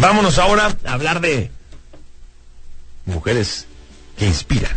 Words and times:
Vámonos 0.00 0.38
ahora 0.38 0.74
a 0.86 0.92
hablar 0.94 1.20
de 1.20 1.50
mujeres 3.04 3.66
que 4.16 4.26
inspiran. 4.26 4.72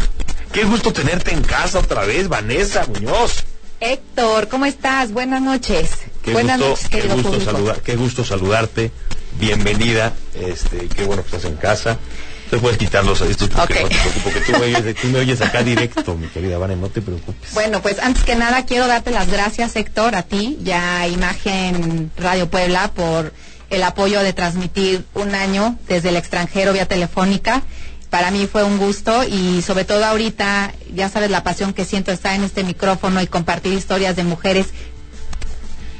Qué 0.51 0.65
gusto 0.65 0.91
tenerte 0.91 1.31
en 1.31 1.41
casa 1.41 1.79
otra 1.79 2.03
vez, 2.03 2.27
Vanessa 2.27 2.85
Muñoz. 2.87 3.45
Héctor, 3.79 4.49
¿cómo 4.49 4.65
estás? 4.65 5.13
Buenas 5.13 5.41
noches. 5.41 5.91
Qué 6.23 6.33
Buenas 6.33 6.57
gusto, 6.57 6.69
noches, 6.71 6.89
qué 6.89 6.97
querido 6.97 7.15
gusto 7.15 7.31
público. 7.31 7.51
saludar, 7.51 7.81
qué 7.81 7.95
gusto 7.95 8.25
saludarte. 8.25 8.91
Bienvenida. 9.39 10.11
Este, 10.35 10.89
qué 10.89 11.05
bueno 11.05 11.23
que 11.23 11.35
estás 11.35 11.49
en 11.49 11.55
casa. 11.55 11.97
Te 12.49 12.57
puedes 12.57 12.77
quitar 12.77 13.05
los 13.05 13.21
estos 13.21 13.47
porque 13.49 13.81
no 13.81 13.87
te 13.87 13.95
preocupes, 13.95 14.33
que 14.33 14.39
tú 14.41 14.51
me, 14.59 14.75
oyes, 14.75 14.95
tú 15.01 15.07
me 15.07 15.19
oyes 15.19 15.41
acá 15.41 15.63
directo, 15.63 16.15
mi 16.15 16.27
querida 16.27 16.57
Vane, 16.57 16.75
no 16.75 16.89
te 16.89 17.01
preocupes. 17.01 17.53
Bueno, 17.53 17.81
pues 17.81 17.97
antes 17.99 18.23
que 18.23 18.35
nada 18.35 18.65
quiero 18.65 18.87
darte 18.87 19.09
las 19.09 19.31
gracias, 19.31 19.75
Héctor, 19.75 20.15
a 20.15 20.23
ti, 20.23 20.59
ya 20.61 21.07
Imagen 21.07 22.11
Radio 22.17 22.47
Puebla, 22.49 22.91
por 22.91 23.33
el 23.73 23.83
apoyo 23.83 24.21
de 24.21 24.33
transmitir 24.33 25.03
un 25.13 25.35
año 25.35 25.77
desde 25.87 26.09
el 26.09 26.15
extranjero 26.15 26.73
vía 26.73 26.85
telefónica. 26.87 27.63
Para 28.09 28.29
mí 28.31 28.47
fue 28.51 28.63
un 28.63 28.77
gusto 28.77 29.23
y 29.23 29.61
sobre 29.63 29.85
todo 29.85 30.05
ahorita, 30.05 30.71
ya 30.93 31.09
sabes 31.09 31.31
la 31.31 31.43
pasión 31.43 31.73
que 31.73 31.83
siento 31.83 32.11
estar 32.11 32.35
en 32.35 32.43
este 32.43 32.63
micrófono 32.63 33.21
y 33.21 33.27
compartir 33.27 33.73
historias 33.73 34.15
de 34.15 34.23
mujeres 34.23 34.67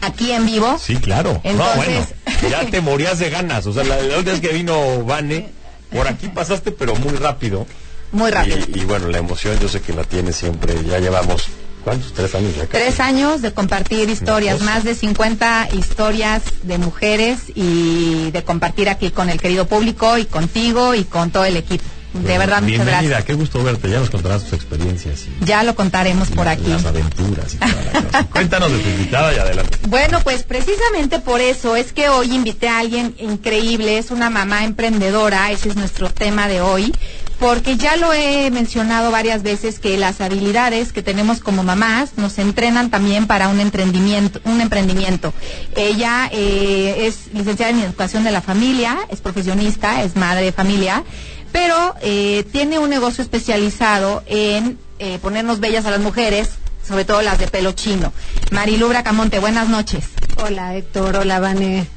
aquí 0.01 0.31
en 0.31 0.45
vivo. 0.45 0.77
Sí, 0.77 0.97
claro. 0.97 1.41
Entonces- 1.43 1.57
No, 1.57 1.75
bueno, 1.75 2.07
ya 2.49 2.65
te 2.69 2.81
morías 2.81 3.19
de 3.19 3.29
ganas. 3.29 3.65
O 3.65 3.73
sea, 3.73 3.83
la, 3.83 3.97
la 3.97 4.17
última 4.17 4.33
vez 4.33 4.41
que 4.41 4.53
vino 4.53 5.03
Vane, 5.03 5.49
por 5.91 6.07
aquí 6.07 6.27
pasaste, 6.27 6.71
pero 6.71 6.95
muy 6.95 7.13
rápido. 7.15 7.65
Muy 8.11 8.29
rápido. 8.29 8.57
Y, 8.73 8.81
y 8.81 8.85
bueno, 8.85 9.07
la 9.07 9.17
emoción 9.17 9.57
yo 9.59 9.67
sé 9.67 9.81
que 9.81 9.93
la 9.93 10.03
tienes 10.03 10.35
siempre. 10.35 10.75
Ya 10.87 10.99
llevamos, 10.99 11.45
¿cuántos? 11.83 12.13
Tres 12.13 12.33
años 12.35 12.55
ya. 12.55 12.65
Tres 12.67 12.99
años 12.99 13.41
de 13.41 13.51
compartir 13.53 14.09
historias, 14.09 14.61
más 14.61 14.83
de 14.83 14.95
50 14.95 15.69
historias 15.73 16.41
de 16.63 16.77
mujeres 16.77 17.39
y 17.55 18.31
de 18.31 18.43
compartir 18.43 18.89
aquí 18.89 19.11
con 19.11 19.29
el 19.29 19.39
querido 19.39 19.67
público 19.67 20.17
y 20.17 20.25
contigo 20.25 20.95
y 20.95 21.03
con 21.03 21.31
todo 21.31 21.45
el 21.45 21.57
equipo. 21.57 21.83
De 22.13 22.37
verdad, 22.37 22.57
muchas 22.61 22.67
Bienvenida, 22.85 22.99
gracias. 23.01 23.23
qué 23.25 23.33
gusto 23.33 23.63
verte. 23.63 23.89
Ya 23.89 23.99
nos 23.99 24.11
contarás 24.11 24.43
tus 24.43 24.53
experiencias 24.53 25.21
y 25.25 25.45
Ya 25.45 25.63
lo 25.63 25.73
contaremos 25.73 26.29
por 26.29 26.47
aquí. 26.47 26.67
las 26.67 26.85
aventuras 26.85 27.55
y 27.55 27.57
toda 27.57 27.71
la 27.91 28.01
cosa. 28.03 28.23
Cuéntanos 28.25 28.71
de 28.71 28.77
tu 28.77 28.87
invitada 28.89 29.33
y 29.33 29.37
adelante. 29.37 29.79
Bueno, 29.87 30.19
pues 30.23 30.43
precisamente 30.43 31.17
por 31.17 31.41
eso 31.41 31.75
es 31.75 31.91
que 31.91 32.09
hoy 32.09 32.35
invité 32.35 32.67
a 32.69 32.77
alguien 32.77 33.15
increíble, 33.17 33.97
es 33.97 34.11
una 34.11 34.29
mamá 34.29 34.63
emprendedora, 34.63 35.51
ese 35.51 35.69
es 35.69 35.75
nuestro 35.75 36.07
tema 36.11 36.47
de 36.47 36.61
hoy, 36.61 36.93
porque 37.43 37.75
ya 37.75 37.97
lo 37.97 38.13
he 38.13 38.49
mencionado 38.51 39.11
varias 39.11 39.43
veces 39.43 39.77
que 39.77 39.97
las 39.97 40.21
habilidades 40.21 40.93
que 40.93 41.03
tenemos 41.03 41.41
como 41.41 41.61
mamás 41.61 42.11
nos 42.15 42.39
entrenan 42.39 42.89
también 42.89 43.27
para 43.27 43.49
un 43.49 43.59
emprendimiento, 43.59 44.39
un 44.45 44.61
emprendimiento. 44.61 45.33
Ella 45.75 46.29
eh, 46.31 47.05
es 47.05 47.33
licenciada 47.33 47.71
en 47.71 47.81
educación 47.81 48.23
de 48.23 48.31
la 48.31 48.39
familia, 48.39 48.97
es 49.09 49.19
profesionista, 49.19 50.03
es 50.03 50.15
madre 50.15 50.45
de 50.45 50.51
familia, 50.53 51.03
pero 51.51 51.95
eh, 52.01 52.45
tiene 52.53 52.79
un 52.79 52.89
negocio 52.89 53.21
especializado 53.21 54.23
en 54.25 54.79
eh, 54.99 55.19
ponernos 55.21 55.59
bellas 55.59 55.85
a 55.85 55.91
las 55.91 55.99
mujeres, 55.99 56.51
sobre 56.87 57.03
todo 57.03 57.21
las 57.21 57.39
de 57.39 57.49
pelo 57.49 57.73
chino. 57.73 58.13
Marilu 58.51 58.87
Bracamonte, 58.87 59.39
buenas 59.39 59.67
noches. 59.67 60.05
Hola 60.41 60.77
Héctor, 60.77 61.17
hola 61.17 61.41
Vane. 61.41 61.87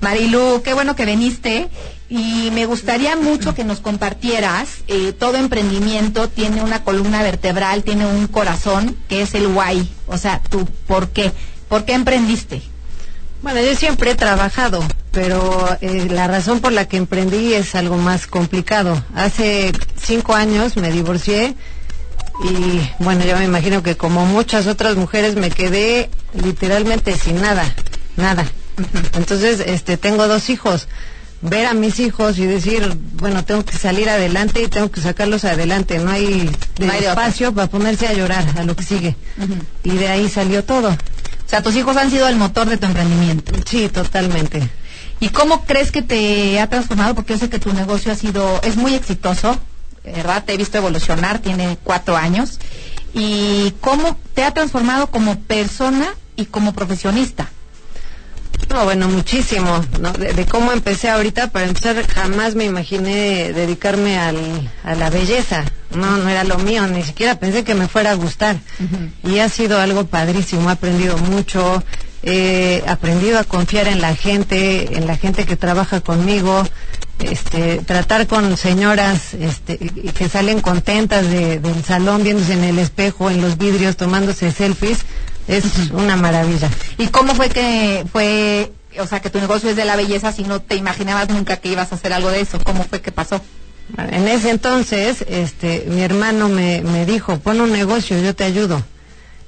Marilu, 0.00 0.62
qué 0.62 0.74
bueno 0.74 0.94
que 0.94 1.06
viniste 1.06 1.68
y 2.08 2.50
me 2.52 2.66
gustaría 2.66 3.16
mucho 3.16 3.54
que 3.54 3.64
nos 3.64 3.80
compartieras, 3.80 4.68
eh, 4.86 5.12
todo 5.12 5.36
emprendimiento 5.36 6.28
tiene 6.28 6.62
una 6.62 6.84
columna 6.84 7.22
vertebral, 7.22 7.82
tiene 7.82 8.06
un 8.06 8.28
corazón, 8.28 8.96
que 9.08 9.22
es 9.22 9.34
el 9.34 9.48
why, 9.48 9.88
o 10.06 10.16
sea, 10.16 10.40
tú, 10.48 10.66
¿por 10.86 11.08
qué? 11.08 11.32
¿Por 11.68 11.84
qué 11.84 11.94
emprendiste? 11.94 12.62
Bueno, 13.42 13.60
yo 13.60 13.74
siempre 13.74 14.12
he 14.12 14.14
trabajado, 14.14 14.84
pero 15.10 15.76
eh, 15.80 16.06
la 16.10 16.26
razón 16.28 16.60
por 16.60 16.72
la 16.72 16.86
que 16.86 16.96
emprendí 16.96 17.54
es 17.54 17.74
algo 17.74 17.96
más 17.96 18.26
complicado. 18.26 19.02
Hace 19.14 19.72
cinco 20.00 20.34
años 20.34 20.76
me 20.76 20.90
divorcié 20.92 21.54
y 22.44 22.80
bueno, 22.98 23.24
yo 23.24 23.36
me 23.36 23.44
imagino 23.44 23.82
que 23.82 23.96
como 23.96 24.26
muchas 24.26 24.66
otras 24.66 24.96
mujeres 24.96 25.36
me 25.36 25.50
quedé 25.50 26.10
literalmente 26.34 27.16
sin 27.16 27.40
nada, 27.40 27.64
nada. 28.16 28.46
Entonces, 29.14 29.60
este, 29.60 29.96
tengo 29.96 30.28
dos 30.28 30.50
hijos. 30.50 30.86
Ver 31.42 31.66
a 31.66 31.74
mis 31.74 32.00
hijos 32.00 32.38
y 32.38 32.46
decir, 32.46 32.96
bueno, 33.14 33.44
tengo 33.44 33.64
que 33.64 33.76
salir 33.76 34.08
adelante 34.08 34.62
y 34.62 34.68
tengo 34.68 34.90
que 34.90 35.00
sacarlos 35.00 35.44
adelante. 35.44 35.98
No 35.98 36.10
hay, 36.10 36.50
No 36.78 36.92
hay 36.92 37.04
espacio 37.04 37.52
para 37.52 37.68
ponerse 37.68 38.06
a 38.06 38.14
llorar 38.14 38.44
a 38.56 38.64
lo 38.64 38.74
que 38.74 38.82
sigue. 38.82 39.16
Y 39.84 39.90
de 39.90 40.08
ahí 40.08 40.28
salió 40.28 40.64
todo. 40.64 40.88
O 40.88 41.48
sea, 41.48 41.62
tus 41.62 41.76
hijos 41.76 41.96
han 41.96 42.10
sido 42.10 42.26
el 42.28 42.36
motor 42.36 42.68
de 42.68 42.76
tu 42.76 42.86
emprendimiento. 42.86 43.52
Sí, 43.66 43.88
totalmente. 43.88 44.68
¿Y 45.20 45.28
cómo 45.28 45.64
crees 45.64 45.92
que 45.92 46.02
te 46.02 46.58
ha 46.60 46.68
transformado? 46.68 47.14
Porque 47.14 47.34
yo 47.34 47.38
sé 47.38 47.48
que 47.48 47.58
tu 47.58 47.72
negocio 47.72 48.12
ha 48.12 48.16
sido, 48.16 48.60
es 48.62 48.76
muy 48.76 48.94
exitoso, 48.94 49.56
¿verdad? 50.04 50.44
Te 50.44 50.54
he 50.54 50.56
visto 50.56 50.78
evolucionar, 50.78 51.38
tiene 51.38 51.78
cuatro 51.82 52.16
años. 52.16 52.58
¿Y 53.14 53.72
cómo 53.80 54.18
te 54.34 54.44
ha 54.44 54.52
transformado 54.52 55.06
como 55.06 55.38
persona 55.40 56.14
y 56.36 56.46
como 56.46 56.72
profesionista? 56.72 57.50
No, 58.76 58.84
bueno, 58.84 59.08
muchísimo. 59.08 59.82
¿no? 60.02 60.12
De, 60.12 60.34
de 60.34 60.44
cómo 60.44 60.70
empecé 60.70 61.08
ahorita, 61.08 61.48
para 61.48 61.64
empezar, 61.64 62.06
jamás 62.06 62.54
me 62.54 62.66
imaginé 62.66 63.50
dedicarme 63.54 64.18
al, 64.18 64.36
a 64.84 64.94
la 64.94 65.08
belleza. 65.08 65.64
No, 65.94 66.18
no 66.18 66.28
era 66.28 66.44
lo 66.44 66.58
mío, 66.58 66.86
ni 66.86 67.02
siquiera 67.02 67.38
pensé 67.40 67.64
que 67.64 67.74
me 67.74 67.88
fuera 67.88 68.10
a 68.10 68.14
gustar. 68.14 68.56
Y 69.24 69.38
ha 69.38 69.48
sido 69.48 69.80
algo 69.80 70.04
padrísimo, 70.04 70.68
he 70.68 70.72
aprendido 70.74 71.16
mucho, 71.16 71.82
he 72.22 72.82
aprendido 72.86 73.38
a 73.38 73.44
confiar 73.44 73.88
en 73.88 74.02
la 74.02 74.14
gente, 74.14 74.94
en 74.98 75.06
la 75.06 75.16
gente 75.16 75.46
que 75.46 75.56
trabaja 75.56 76.02
conmigo, 76.02 76.62
este, 77.20 77.78
tratar 77.78 78.26
con 78.26 78.58
señoras 78.58 79.32
este, 79.32 79.78
que 79.78 80.28
salen 80.28 80.60
contentas 80.60 81.26
de- 81.30 81.60
del 81.60 81.82
salón, 81.82 82.24
viéndose 82.24 82.52
en 82.52 82.64
el 82.64 82.78
espejo, 82.78 83.30
en 83.30 83.40
los 83.40 83.56
vidrios, 83.56 83.96
tomándose 83.96 84.52
selfies, 84.52 84.98
es 85.48 85.64
una 85.92 86.16
maravilla. 86.16 86.70
¿Y 86.98 87.08
cómo 87.08 87.34
fue 87.34 87.48
que 87.48 88.04
fue, 88.12 88.72
o 88.98 89.06
sea, 89.06 89.20
que 89.20 89.30
tu 89.30 89.38
negocio 89.38 89.70
es 89.70 89.76
de 89.76 89.84
la 89.84 89.96
belleza 89.96 90.32
si 90.32 90.42
no 90.44 90.60
te 90.60 90.76
imaginabas 90.76 91.28
nunca 91.28 91.56
que 91.56 91.68
ibas 91.70 91.92
a 91.92 91.96
hacer 91.96 92.12
algo 92.12 92.30
de 92.30 92.40
eso? 92.40 92.58
¿Cómo 92.62 92.84
fue 92.84 93.00
que 93.00 93.12
pasó? 93.12 93.40
Bueno, 93.90 94.10
En 94.12 94.28
ese 94.28 94.50
entonces, 94.50 95.24
este, 95.28 95.86
mi 95.88 96.02
hermano 96.02 96.48
me, 96.48 96.82
me 96.82 97.06
dijo, 97.06 97.38
pon 97.38 97.60
un 97.60 97.72
negocio, 97.72 98.20
yo 98.20 98.34
te 98.34 98.44
ayudo. 98.44 98.82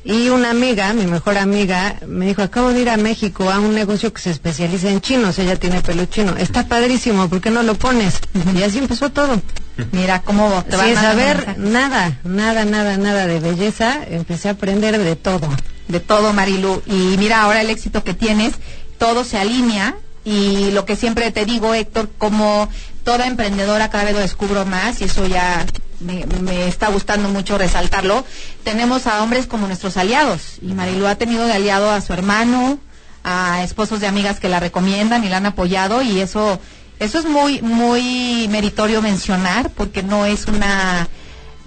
Y 0.04 0.28
una 0.30 0.50
amiga, 0.50 0.92
mi 0.94 1.06
mejor 1.06 1.36
amiga, 1.36 1.96
me 2.06 2.26
dijo, 2.26 2.40
acabo 2.40 2.72
de 2.72 2.80
ir 2.80 2.88
a 2.88 2.96
México 2.96 3.50
a 3.50 3.58
un 3.58 3.74
negocio 3.74 4.12
que 4.12 4.22
se 4.22 4.30
especializa 4.30 4.88
en 4.88 5.00
chinos, 5.00 5.38
ella 5.38 5.56
tiene 5.56 5.82
pelo 5.82 6.06
chino. 6.06 6.36
Está 6.36 6.66
padrísimo, 6.66 7.28
¿por 7.28 7.40
qué 7.40 7.50
no 7.50 7.62
lo 7.62 7.74
pones? 7.74 8.14
Y 8.56 8.62
así 8.62 8.78
empezó 8.78 9.10
todo. 9.10 9.40
Mira 9.92 10.22
cómo 10.22 10.64
te 10.64 10.76
Sin 10.76 10.94
saber 10.94 11.58
nada, 11.58 12.18
nada, 12.24 12.64
nada, 12.64 12.96
nada 12.96 13.26
de 13.26 13.38
belleza, 13.38 13.98
empecé 14.08 14.48
a 14.48 14.52
aprender 14.52 14.98
de 14.98 15.14
todo. 15.16 15.48
De 15.88 16.00
todo, 16.00 16.32
Marilu. 16.32 16.82
Y 16.86 17.16
mira 17.18 17.42
ahora 17.42 17.60
el 17.60 17.70
éxito 17.70 18.04
que 18.04 18.14
tienes, 18.14 18.54
todo 18.98 19.24
se 19.24 19.38
alinea 19.38 19.96
y 20.24 20.70
lo 20.72 20.84
que 20.84 20.96
siempre 20.96 21.30
te 21.30 21.44
digo, 21.44 21.74
Héctor, 21.74 22.10
como 22.18 22.68
toda 23.04 23.26
emprendedora 23.26 23.90
cada 23.90 24.04
vez 24.04 24.14
lo 24.14 24.20
descubro 24.20 24.66
más 24.66 25.00
y 25.00 25.04
eso 25.04 25.26
ya 25.26 25.64
me, 26.00 26.26
me 26.42 26.68
está 26.68 26.88
gustando 26.88 27.28
mucho 27.28 27.56
resaltarlo. 27.56 28.24
Tenemos 28.64 29.06
a 29.06 29.22
hombres 29.22 29.46
como 29.46 29.66
nuestros 29.66 29.96
aliados 29.96 30.58
y 30.60 30.74
Marilu 30.74 31.06
ha 31.06 31.14
tenido 31.14 31.46
de 31.46 31.54
aliado 31.54 31.90
a 31.90 32.00
su 32.00 32.12
hermano, 32.12 32.78
a 33.24 33.62
esposos 33.62 34.00
de 34.00 34.06
amigas 34.06 34.40
que 34.40 34.48
la 34.48 34.60
recomiendan 34.60 35.24
y 35.24 35.28
la 35.28 35.38
han 35.38 35.46
apoyado 35.46 36.02
y 36.02 36.20
eso 36.20 36.60
eso 36.98 37.18
es 37.18 37.26
muy 37.26 37.62
muy 37.62 38.48
meritorio 38.48 39.02
mencionar 39.02 39.70
porque 39.70 40.02
no 40.02 40.26
es 40.26 40.46
una 40.46 41.08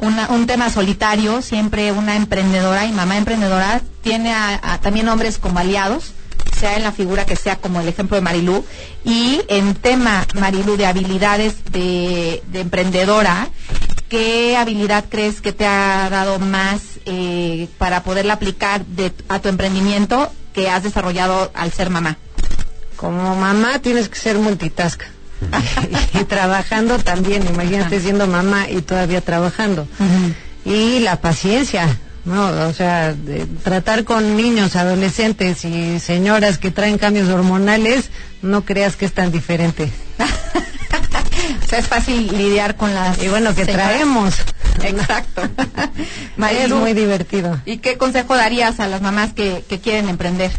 una- 0.01 0.28
un 0.29 0.45
tema 0.47 0.69
solitario, 0.69 1.41
siempre 1.41 1.91
una 1.91 2.16
emprendedora 2.16 2.85
y 2.85 2.91
mamá 2.91 3.17
emprendedora 3.17 3.81
tiene 4.01 4.34
a, 4.34 4.79
también 4.81 5.07
hombres 5.09 5.38
como 5.38 5.59
aliados, 5.59 6.12
sea 6.59 6.75
en 6.75 6.84
la 6.84 6.91
figura 6.91 7.25
que 7.25 7.35
sea 7.35 7.56
como 7.56 7.79
el 7.81 7.88
ejemplo 7.88 8.16
de 8.16 8.22
Marilú. 8.22 8.66
Y 9.06 9.41
en 9.47 9.73
tema, 9.75 10.25
Marilú, 10.40 10.75
de 10.78 10.85
habilidades 10.85 11.64
de, 11.72 12.43
de 12.47 12.59
emprendedora, 12.61 13.47
¿qué 14.09 14.58
habilidad 14.58 15.05
crees 15.09 15.40
que 15.41 15.53
te 15.53 15.66
ha 15.66 16.09
dado 16.09 16.40
más 16.40 16.81
eh, 17.05 17.67
para 17.78 18.03
poderla 18.03 18.34
aplicar 18.34 18.85
de, 18.85 19.11
a 19.29 19.40
tu 19.40 19.49
emprendimiento 19.49 20.31
que 20.53 20.70
has 20.70 20.84
desarrollado 20.84 21.52
al 21.55 21.72
ser 21.72 21.90
mamá? 21.90 22.17
Como 22.96 23.35
mamá 23.35 23.79
tienes 23.79 24.09
que 24.09 24.20
ser 24.20 24.37
multitask. 24.37 25.02
y 26.20 26.23
trabajando 26.26 26.99
también, 26.99 27.46
imagínate 27.47 27.99
siendo 27.99 28.28
mamá 28.28 28.70
y 28.70 28.82
todavía 28.82 29.22
trabajando. 29.22 29.88
Y 30.66 30.99
la 30.99 31.20
paciencia, 31.22 31.97
¿no? 32.26 32.47
O 32.67 32.73
sea, 32.73 33.14
de 33.14 33.46
tratar 33.64 34.03
con 34.03 34.35
niños, 34.35 34.76
adolescentes 34.76 35.66
y 35.66 35.99
señoras 35.99 36.58
que 36.58 36.72
traen 36.72 36.97
cambios 36.97 37.29
hormonales, 37.29 38.09
no 38.41 38.64
creas 38.64 38.96
que 38.96 39.05
es 39.05 39.14
tan 39.14 39.32
diferente. 39.32 39.91
O 41.64 41.67
sea, 41.72 41.79
es 41.79 41.88
fácil 41.88 42.28
lidiar 42.38 42.76
con 42.76 42.93
las... 42.93 43.23
Y 43.23 43.29
bueno, 43.29 43.55
que 43.55 43.64
señoras. 43.64 43.88
traemos. 43.88 44.35
Exacto. 44.84 45.41
es 46.52 46.70
muy 46.70 46.93
divertido. 46.93 47.61
¿Y 47.66 47.78
qué 47.78 47.97
consejo 47.97 48.35
darías 48.35 48.79
a 48.82 48.88
las 48.88 49.02
mamás 49.02 49.32
que, 49.34 49.64
que 49.70 49.79
quieren 49.79 50.09
emprender? 50.09 50.52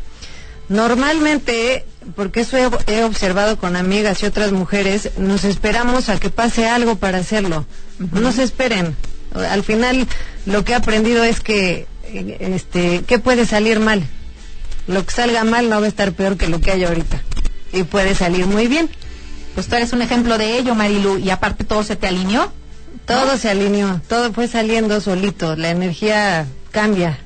Normalmente 0.69 1.84
porque 2.14 2.40
eso 2.40 2.56
he, 2.56 2.69
he 2.93 3.04
observado 3.04 3.58
con 3.58 3.76
amigas 3.76 4.22
y 4.22 4.26
otras 4.26 4.52
mujeres, 4.52 5.10
nos 5.16 5.44
esperamos 5.44 6.08
a 6.08 6.19
que 6.19 6.31
pase 6.31 6.69
algo 6.69 6.96
para 6.96 7.19
hacerlo. 7.19 7.66
No 8.12 8.32
se 8.32 8.43
esperen. 8.43 8.96
Al 9.34 9.62
final, 9.62 10.06
lo 10.46 10.64
que 10.64 10.72
he 10.72 10.75
aprendido 10.75 11.25
es 11.25 11.40
que, 11.40 11.87
este, 12.40 13.02
¿qué 13.06 13.19
puede 13.19 13.46
salir 13.46 13.81
mal? 13.81 14.06
Lo 14.87 15.04
que 15.06 15.12
salga 15.12 15.44
mal 15.44 15.69
no 15.70 15.81
va 15.81 15.87
a 15.87 15.88
estar 15.88 16.12
peor 16.12 16.37
que 16.37 16.49
lo 16.49 16.60
que 16.60 16.72
hay 16.72 16.84
ahorita. 16.84 17.22
Y 17.72 17.84
puede 17.84 18.14
salir 18.14 18.46
muy 18.46 18.66
bien. 18.66 18.90
Pues 19.55 19.69
tú 19.69 19.76
eres 19.76 19.93
un 19.93 20.02
ejemplo 20.02 20.38
de 20.38 20.58
ello, 20.58 20.75
Marilu, 20.75 21.19
y 21.19 21.31
aparte 21.31 21.64
todo 21.64 21.82
se 21.84 21.96
te 21.96 22.06
alineó. 22.08 22.52
Todo 23.06 23.37
se 23.37 23.50
alineó, 23.50 24.00
todo 24.08 24.32
fue 24.32 24.46
saliendo 24.46 25.00
solito, 25.00 25.56
la 25.56 25.70
energía 25.70 26.46
cambia. 26.70 27.19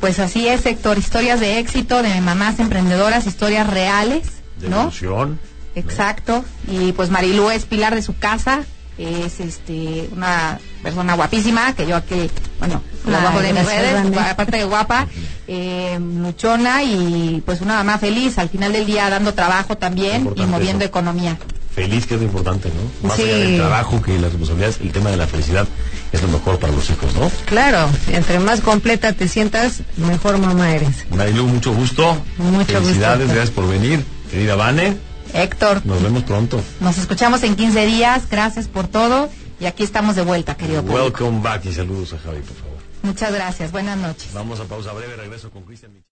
Pues 0.00 0.18
así 0.20 0.46
es, 0.46 0.64
Héctor, 0.64 0.96
historias 0.98 1.40
de 1.40 1.58
éxito 1.58 2.02
de 2.02 2.20
mamás 2.20 2.60
emprendedoras, 2.60 3.26
historias 3.26 3.68
reales, 3.68 4.26
De 4.60 4.68
¿no? 4.68 4.82
ilusión. 4.82 5.40
Exacto. 5.74 6.44
Y 6.68 6.92
pues 6.92 7.10
Marilu 7.10 7.50
es 7.50 7.64
pilar 7.64 7.94
de 7.94 8.02
su 8.02 8.16
casa, 8.16 8.64
es 8.96 9.40
este 9.40 10.08
una 10.12 10.58
persona 10.82 11.14
guapísima 11.14 11.72
que 11.74 11.86
yo 11.86 11.96
aquí, 11.96 12.30
bueno, 12.58 12.82
la 13.06 13.20
bajo 13.20 13.40
de 13.40 13.52
mis 13.52 13.64
redes, 13.64 14.18
aparte 14.18 14.56
de 14.56 14.64
guapa, 14.64 15.06
eh, 15.46 15.98
luchona 16.00 16.82
y 16.82 17.42
pues 17.44 17.60
una 17.60 17.74
mamá 17.74 17.98
feliz, 17.98 18.38
al 18.38 18.48
final 18.48 18.72
del 18.72 18.86
día 18.86 19.08
dando 19.10 19.34
trabajo 19.34 19.76
también 19.78 20.30
y 20.36 20.42
moviendo 20.46 20.84
eso. 20.84 20.88
economía. 20.90 21.38
Feliz 21.78 22.06
que 22.06 22.14
es 22.14 22.20
lo 22.20 22.26
importante, 22.26 22.70
¿no? 22.70 23.08
Más 23.08 23.16
Sí. 23.16 23.22
allá 23.22 23.36
del 23.36 23.56
trabajo 23.56 24.02
que 24.02 24.12
las 24.14 24.30
responsabilidades, 24.32 24.78
el 24.80 24.90
tema 24.90 25.10
de 25.10 25.16
la 25.16 25.26
felicidad 25.28 25.66
es 26.12 26.20
lo 26.22 26.28
mejor 26.28 26.58
para 26.58 26.72
los 26.72 26.90
hijos, 26.90 27.14
¿no? 27.14 27.30
Claro, 27.46 27.88
entre 28.12 28.40
más 28.40 28.60
completa 28.60 29.12
te 29.12 29.28
sientas, 29.28 29.82
mejor 29.96 30.38
mamá 30.38 30.72
eres. 30.74 31.06
Marilu, 31.10 31.46
mucho 31.46 31.72
gusto. 31.72 32.20
Mucho 32.38 32.64
Felicidades, 32.80 33.20
gusto. 33.26 33.34
gracias 33.34 33.50
por 33.54 33.68
venir. 33.68 34.04
Querida 34.30 34.56
Vane, 34.56 34.96
Héctor, 35.34 35.86
nos 35.86 36.02
vemos 36.02 36.24
pronto. 36.24 36.60
nos 36.80 36.98
escuchamos 36.98 37.42
en 37.44 37.54
15 37.54 37.86
días, 37.86 38.22
gracias 38.28 38.66
por 38.66 38.88
todo 38.88 39.28
y 39.60 39.66
aquí 39.66 39.84
estamos 39.84 40.16
de 40.16 40.22
vuelta, 40.22 40.56
querido 40.56 40.82
público. 40.82 41.00
Welcome 41.04 41.40
back 41.42 41.64
y 41.66 41.72
saludos 41.72 42.12
a 42.14 42.18
Javi, 42.18 42.40
por 42.40 42.56
favor. 42.56 42.78
Muchas 43.02 43.32
gracias, 43.32 43.70
buenas 43.70 43.96
noches. 43.96 44.30
Vamos 44.34 44.58
a 44.58 44.64
pausa 44.64 44.92
breve, 44.92 45.14
regreso 45.14 45.50
con 45.50 45.62
Cristian. 45.62 45.92